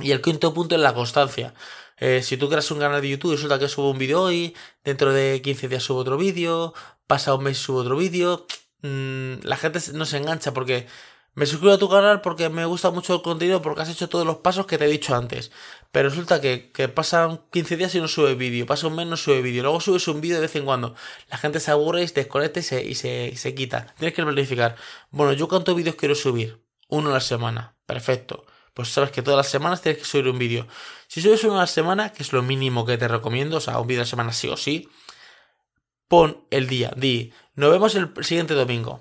Y 0.00 0.10
el 0.10 0.20
quinto 0.20 0.52
punto 0.52 0.74
es 0.74 0.80
la 0.80 0.94
constancia. 0.94 1.54
Eh, 1.98 2.22
si 2.22 2.36
tú 2.36 2.48
creas 2.48 2.70
un 2.70 2.78
canal 2.80 3.00
de 3.00 3.08
YouTube 3.08 3.32
y 3.32 3.36
resulta 3.36 3.58
que 3.58 3.68
subo 3.68 3.90
un 3.90 3.98
vídeo 3.98 4.22
hoy, 4.22 4.54
dentro 4.84 5.12
de 5.12 5.40
15 5.42 5.68
días 5.68 5.82
subo 5.82 6.00
otro 6.00 6.18
vídeo, 6.18 6.74
pasa 7.06 7.34
un 7.34 7.44
mes 7.44 7.58
subo 7.58 7.78
otro 7.78 7.96
vídeo, 7.96 8.46
mmm, 8.82 9.36
la 9.42 9.56
gente 9.56 9.80
no 9.94 10.04
se 10.04 10.18
engancha 10.18 10.52
porque 10.52 10.86
me 11.34 11.46
suscribo 11.46 11.74
a 11.74 11.78
tu 11.78 11.88
canal 11.88 12.20
porque 12.20 12.48
me 12.50 12.66
gusta 12.66 12.90
mucho 12.90 13.14
el 13.14 13.22
contenido 13.22 13.62
porque 13.62 13.82
has 13.82 13.88
hecho 13.88 14.08
todos 14.08 14.26
los 14.26 14.38
pasos 14.38 14.66
que 14.66 14.78
te 14.78 14.84
he 14.86 14.88
dicho 14.88 15.14
antes. 15.14 15.50
Pero 15.92 16.10
resulta 16.10 16.40
que, 16.40 16.70
pasan 16.94 17.40
15 17.50 17.76
días 17.78 17.94
y 17.94 18.00
no 18.00 18.08
sube 18.08 18.34
vídeo, 18.34 18.66
pasa 18.66 18.86
un 18.88 18.96
mes 18.96 19.06
no 19.06 19.16
sube 19.16 19.40
vídeo, 19.42 19.62
luego 19.62 19.80
subes 19.80 20.08
un 20.08 20.20
vídeo 20.20 20.36
de 20.36 20.42
vez 20.42 20.56
en 20.56 20.66
cuando. 20.66 20.94
La 21.30 21.38
gente 21.38 21.60
se 21.60 21.70
aburre 21.70 22.02
y 22.02 22.08
se 22.08 22.14
desconecta 22.14 22.60
y 22.60 22.62
se, 22.62 22.84
y 22.84 22.94
se, 22.94 23.28
y 23.28 23.36
se 23.36 23.54
quita. 23.54 23.94
Tienes 23.98 24.14
que 24.14 24.22
planificar. 24.22 24.76
Bueno, 25.10 25.32
¿yo 25.32 25.48
cuántos 25.48 25.76
vídeos 25.76 25.96
quiero 25.96 26.14
subir? 26.14 26.62
Uno 26.88 27.10
a 27.10 27.14
la 27.14 27.20
semana. 27.20 27.76
Perfecto 27.86 28.46
pues 28.76 28.90
sabes 28.90 29.10
que 29.10 29.22
todas 29.22 29.38
las 29.38 29.48
semanas 29.48 29.80
tienes 29.80 30.02
que 30.02 30.04
subir 30.04 30.28
un 30.28 30.38
vídeo. 30.38 30.68
Si 31.08 31.22
subes 31.22 31.42
uno 31.44 31.56
a 31.56 31.60
la 31.60 31.66
semana, 31.66 32.12
que 32.12 32.22
es 32.22 32.34
lo 32.34 32.42
mínimo 32.42 32.84
que 32.84 32.98
te 32.98 33.08
recomiendo, 33.08 33.56
o 33.56 33.60
sea, 33.60 33.78
un 33.78 33.86
vídeo 33.86 34.02
a 34.02 34.04
la 34.04 34.10
semana 34.10 34.34
sí 34.34 34.48
o 34.48 34.56
sí, 34.58 34.90
pon 36.08 36.44
el 36.50 36.68
día, 36.68 36.92
di, 36.94 37.32
nos 37.54 37.70
vemos 37.70 37.94
el 37.94 38.12
siguiente 38.22 38.52
domingo. 38.52 39.00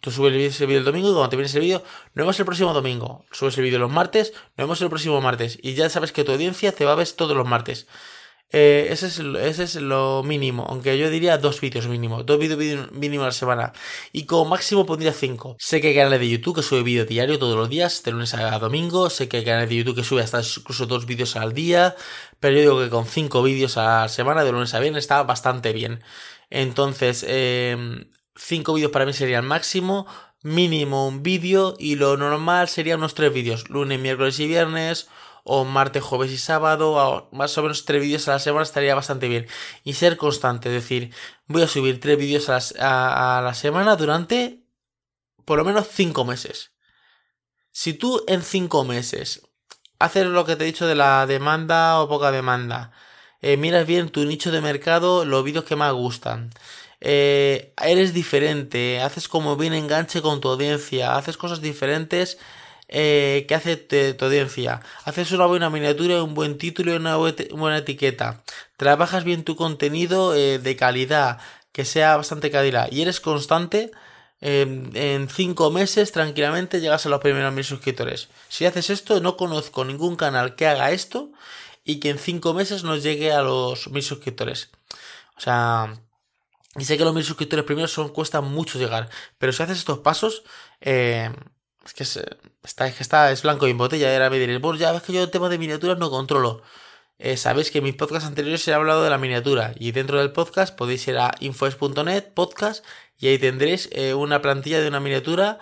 Tú 0.00 0.12
subes 0.12 0.60
el 0.60 0.66
vídeo 0.68 0.78
el 0.78 0.84
domingo 0.84 1.10
y 1.10 1.12
cuando 1.14 1.30
te 1.30 1.36
vienes 1.36 1.52
el 1.56 1.62
vídeo, 1.62 1.78
nos 1.78 2.14
vemos 2.14 2.38
el 2.38 2.44
próximo 2.44 2.72
domingo. 2.72 3.24
Subes 3.32 3.58
el 3.58 3.64
vídeo 3.64 3.80
los 3.80 3.90
martes, 3.90 4.34
nos 4.56 4.66
vemos 4.66 4.80
el 4.80 4.88
próximo 4.88 5.20
martes. 5.20 5.58
Y 5.60 5.74
ya 5.74 5.90
sabes 5.90 6.12
que 6.12 6.22
tu 6.22 6.30
audiencia 6.30 6.70
te 6.70 6.84
va 6.84 6.92
a 6.92 6.94
ver 6.94 7.10
todos 7.10 7.36
los 7.36 7.46
martes. 7.46 7.88
Eh, 8.54 8.88
ese, 8.90 9.06
es, 9.06 9.18
ese 9.18 9.62
es 9.64 9.76
lo 9.76 10.22
mínimo, 10.22 10.66
aunque 10.68 10.98
yo 10.98 11.08
diría 11.08 11.38
dos 11.38 11.60
vídeos 11.62 11.88
mínimo, 11.88 12.22
dos 12.22 12.38
vídeos 12.38 12.92
mínimo 12.92 13.22
a 13.22 13.26
la 13.26 13.32
semana. 13.32 13.72
Y 14.12 14.24
como 14.24 14.50
máximo 14.50 14.84
pondría 14.84 15.14
cinco. 15.14 15.56
Sé 15.58 15.80
que 15.80 15.88
hay 15.88 15.94
canales 15.94 16.20
de 16.20 16.28
YouTube 16.28 16.56
que 16.56 16.62
sube 16.62 16.82
vídeo 16.82 17.06
diario 17.06 17.38
todos 17.38 17.56
los 17.56 17.70
días, 17.70 18.02
de 18.02 18.12
lunes 18.12 18.34
a 18.34 18.58
domingo. 18.58 19.08
Sé 19.08 19.28
que 19.28 19.38
hay 19.38 19.44
canales 19.44 19.70
de 19.70 19.76
YouTube 19.76 19.96
que 19.96 20.04
sube 20.04 20.22
hasta 20.22 20.42
incluso 20.42 20.84
dos 20.86 21.06
vídeos 21.06 21.34
al 21.36 21.54
día. 21.54 21.96
Pero 22.40 22.54
yo 22.56 22.60
digo 22.60 22.80
que 22.80 22.90
con 22.90 23.06
cinco 23.06 23.42
vídeos 23.42 23.78
a 23.78 24.02
la 24.02 24.08
semana, 24.08 24.44
de 24.44 24.52
lunes 24.52 24.74
a 24.74 24.80
viernes, 24.80 25.04
está 25.04 25.22
bastante 25.22 25.72
bien. 25.72 26.02
Entonces, 26.50 27.24
eh, 27.26 28.04
cinco 28.36 28.74
vídeos 28.74 28.92
para 28.92 29.06
mí 29.06 29.14
sería 29.14 29.38
el 29.38 29.46
máximo. 29.46 30.06
Mínimo 30.42 31.06
un 31.06 31.22
vídeo 31.22 31.76
y 31.78 31.94
lo 31.94 32.16
normal 32.16 32.68
sería 32.68 32.96
unos 32.96 33.14
tres 33.14 33.32
vídeos. 33.32 33.70
Lunes, 33.70 33.98
miércoles 33.98 34.38
y 34.40 34.46
viernes 34.46 35.08
o 35.44 35.64
martes, 35.64 36.02
jueves 36.02 36.30
y 36.30 36.38
sábado, 36.38 37.28
más 37.32 37.56
o 37.58 37.62
menos 37.62 37.84
tres 37.84 38.00
vídeos 38.02 38.28
a 38.28 38.32
la 38.32 38.38
semana 38.38 38.62
estaría 38.62 38.94
bastante 38.94 39.28
bien. 39.28 39.46
Y 39.84 39.94
ser 39.94 40.16
constante, 40.16 40.68
es 40.68 40.74
decir, 40.74 41.12
voy 41.46 41.62
a 41.62 41.68
subir 41.68 42.00
tres 42.00 42.18
vídeos 42.18 42.48
a, 42.48 43.40
la 43.42 43.54
semana 43.54 43.96
durante 43.96 44.60
por 45.44 45.58
lo 45.58 45.64
menos 45.64 45.88
cinco 45.90 46.24
meses. 46.24 46.72
Si 47.72 47.94
tú 47.94 48.22
en 48.28 48.42
cinco 48.42 48.84
meses 48.84 49.42
haces 49.98 50.26
lo 50.26 50.44
que 50.44 50.56
te 50.56 50.64
he 50.64 50.66
dicho 50.66 50.86
de 50.86 50.94
la 50.94 51.26
demanda 51.26 52.00
o 52.00 52.08
poca 52.08 52.30
demanda, 52.30 52.92
eh, 53.40 53.56
miras 53.56 53.86
bien 53.86 54.10
tu 54.10 54.24
nicho 54.24 54.52
de 54.52 54.60
mercado, 54.60 55.24
los 55.24 55.42
vídeos 55.42 55.64
que 55.64 55.76
más 55.76 55.92
gustan, 55.92 56.50
eh, 57.00 57.74
eres 57.82 58.14
diferente, 58.14 59.00
haces 59.00 59.26
como 59.28 59.56
bien 59.56 59.74
enganche 59.74 60.22
con 60.22 60.40
tu 60.40 60.48
audiencia, 60.48 61.16
haces 61.16 61.36
cosas 61.36 61.60
diferentes 61.60 62.38
eh, 62.94 63.46
que 63.48 63.54
hace 63.54 63.76
tu 63.78 64.24
audiencia. 64.26 64.82
Haces 65.06 65.32
una 65.32 65.46
buena 65.46 65.70
miniatura, 65.70 66.22
un 66.22 66.34
buen 66.34 66.58
título 66.58 66.92
y 66.92 66.96
una 66.96 67.16
buena 67.16 67.78
etiqueta. 67.78 68.44
Trabajas 68.76 69.24
bien 69.24 69.44
tu 69.44 69.56
contenido 69.56 70.34
eh, 70.34 70.58
de 70.58 70.76
calidad, 70.76 71.38
que 71.72 71.86
sea 71.86 72.18
bastante 72.18 72.50
calidad. 72.50 72.88
Y 72.92 73.00
eres 73.00 73.20
constante. 73.20 73.92
Em, 74.42 74.90
en 74.94 75.28
5 75.28 75.70
meses 75.70 76.12
tranquilamente 76.12 76.80
llegas 76.80 77.06
a 77.06 77.08
los 77.08 77.20
primeros 77.20 77.52
mil 77.54 77.64
suscriptores. 77.64 78.28
Si 78.48 78.66
haces 78.66 78.90
esto, 78.90 79.20
no 79.20 79.36
conozco 79.36 79.84
ningún 79.84 80.16
canal 80.16 80.56
que 80.56 80.66
haga 80.66 80.90
esto 80.90 81.30
y 81.84 82.00
que 82.00 82.10
en 82.10 82.18
5 82.18 82.52
meses 82.52 82.84
nos 82.84 83.02
llegue 83.02 83.32
a 83.32 83.42
los 83.42 83.88
mil 83.88 84.02
suscriptores. 84.02 84.70
O 85.38 85.40
sea, 85.40 85.94
y 86.76 86.84
sé 86.84 86.98
que 86.98 87.04
los 87.04 87.14
mil 87.14 87.24
suscriptores 87.24 87.64
primeros 87.64 87.92
son, 87.92 88.10
cuesta 88.10 88.40
mucho 88.40 88.78
llegar, 88.78 89.08
pero 89.38 89.52
si 89.52 89.62
haces 89.62 89.78
estos 89.78 90.00
pasos, 90.00 90.42
eh, 90.80 91.30
es 91.84 91.94
que 91.94 92.02
es, 92.04 92.20
está, 92.62 92.86
es 92.86 92.94
que 92.94 93.02
está, 93.02 93.30
es 93.32 93.42
blanco 93.42 93.66
y 93.66 93.70
en 93.70 93.78
botella. 93.78 94.12
Ahora 94.12 94.30
me 94.30 94.38
diréis, 94.38 94.60
bueno, 94.60 94.78
ya 94.78 94.92
ves 94.92 95.02
que 95.02 95.12
yo 95.12 95.22
el 95.22 95.30
tema 95.30 95.48
de 95.48 95.58
miniaturas 95.58 95.98
no 95.98 96.10
controlo. 96.10 96.62
Eh, 97.18 97.36
sabéis 97.36 97.70
que 97.70 97.78
en 97.78 97.84
mis 97.84 97.94
podcasts 97.94 98.26
anteriores 98.26 98.66
he 98.66 98.74
hablado 98.74 99.04
de 99.04 99.10
la 99.10 99.18
miniatura. 99.18 99.74
Y 99.78 99.92
dentro 99.92 100.18
del 100.18 100.32
podcast 100.32 100.76
podéis 100.76 101.06
ir 101.08 101.18
a 101.18 101.32
infoes.net, 101.40 102.32
podcast, 102.34 102.84
y 103.18 103.28
ahí 103.28 103.38
tendréis 103.38 103.88
eh, 103.92 104.14
una 104.14 104.42
plantilla 104.42 104.80
de 104.80 104.88
una 104.88 105.00
miniatura 105.00 105.58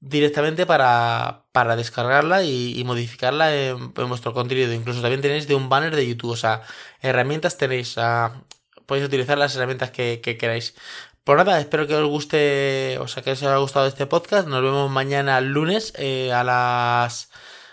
directamente 0.00 0.66
para, 0.66 1.44
para 1.52 1.76
descargarla 1.76 2.42
y, 2.44 2.82
modificarla 2.84 3.54
en, 3.54 3.94
vuestro 3.94 4.32
contenido. 4.34 4.72
Incluso 4.72 5.00
también 5.00 5.22
tenéis 5.22 5.48
de 5.48 5.54
un 5.54 5.68
banner 5.68 5.96
de 5.96 6.06
YouTube. 6.06 6.30
O 6.32 6.36
sea, 6.36 6.62
herramientas 7.00 7.58
tenéis. 7.58 7.96
podéis 8.86 9.06
utilizar 9.06 9.38
las 9.38 9.56
herramientas 9.56 9.90
que, 9.90 10.20
que 10.20 10.36
queráis. 10.38 10.74
Pues 11.28 11.36
nada, 11.36 11.60
espero 11.60 11.86
que 11.86 11.94
os 11.94 12.08
guste, 12.08 12.96
o 13.00 13.06
sea, 13.06 13.22
que 13.22 13.32
os 13.32 13.42
haya 13.42 13.58
gustado 13.58 13.86
este 13.86 14.06
podcast. 14.06 14.48
Nos 14.48 14.62
vemos 14.62 14.90
mañana 14.90 15.42
lunes 15.42 15.92
eh, 15.98 16.32
a 16.32 16.42
las 16.42 17.28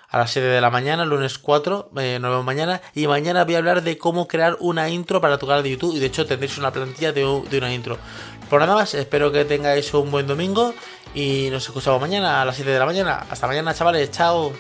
a 0.09 0.17
las 0.17 0.31
7 0.31 0.45
de 0.45 0.59
la 0.59 0.69
mañana, 0.69 1.05
lunes 1.05 1.37
4, 1.37 1.91
eh, 1.95 2.19
nos 2.19 2.31
vemos 2.31 2.43
mañana. 2.43 2.81
Y 2.93 3.07
mañana 3.07 3.45
voy 3.45 3.55
a 3.55 3.59
hablar 3.59 3.81
de 3.81 3.97
cómo 3.97 4.27
crear 4.27 4.57
una 4.59 4.89
intro 4.89 5.21
para 5.21 5.37
tu 5.37 5.47
canal 5.47 5.63
de 5.63 5.69
YouTube. 5.69 5.95
Y 5.95 5.99
de 5.99 6.07
hecho 6.07 6.25
tendréis 6.25 6.57
una 6.57 6.73
plantilla 6.73 7.13
de, 7.13 7.21
de 7.49 7.57
una 7.57 7.73
intro. 7.73 7.95
Por 7.95 8.49
pues 8.49 8.59
nada 8.59 8.75
más, 8.75 8.93
espero 8.93 9.31
que 9.31 9.45
tengáis 9.45 9.93
un 9.93 10.11
buen 10.11 10.27
domingo. 10.27 10.73
Y 11.13 11.47
nos 11.49 11.63
escuchamos 11.63 12.01
mañana 12.01 12.41
a 12.41 12.45
las 12.45 12.57
7 12.57 12.69
de 12.69 12.79
la 12.79 12.85
mañana. 12.85 13.25
Hasta 13.29 13.47
mañana, 13.47 13.73
chavales. 13.73 14.11
Chao. 14.11 14.51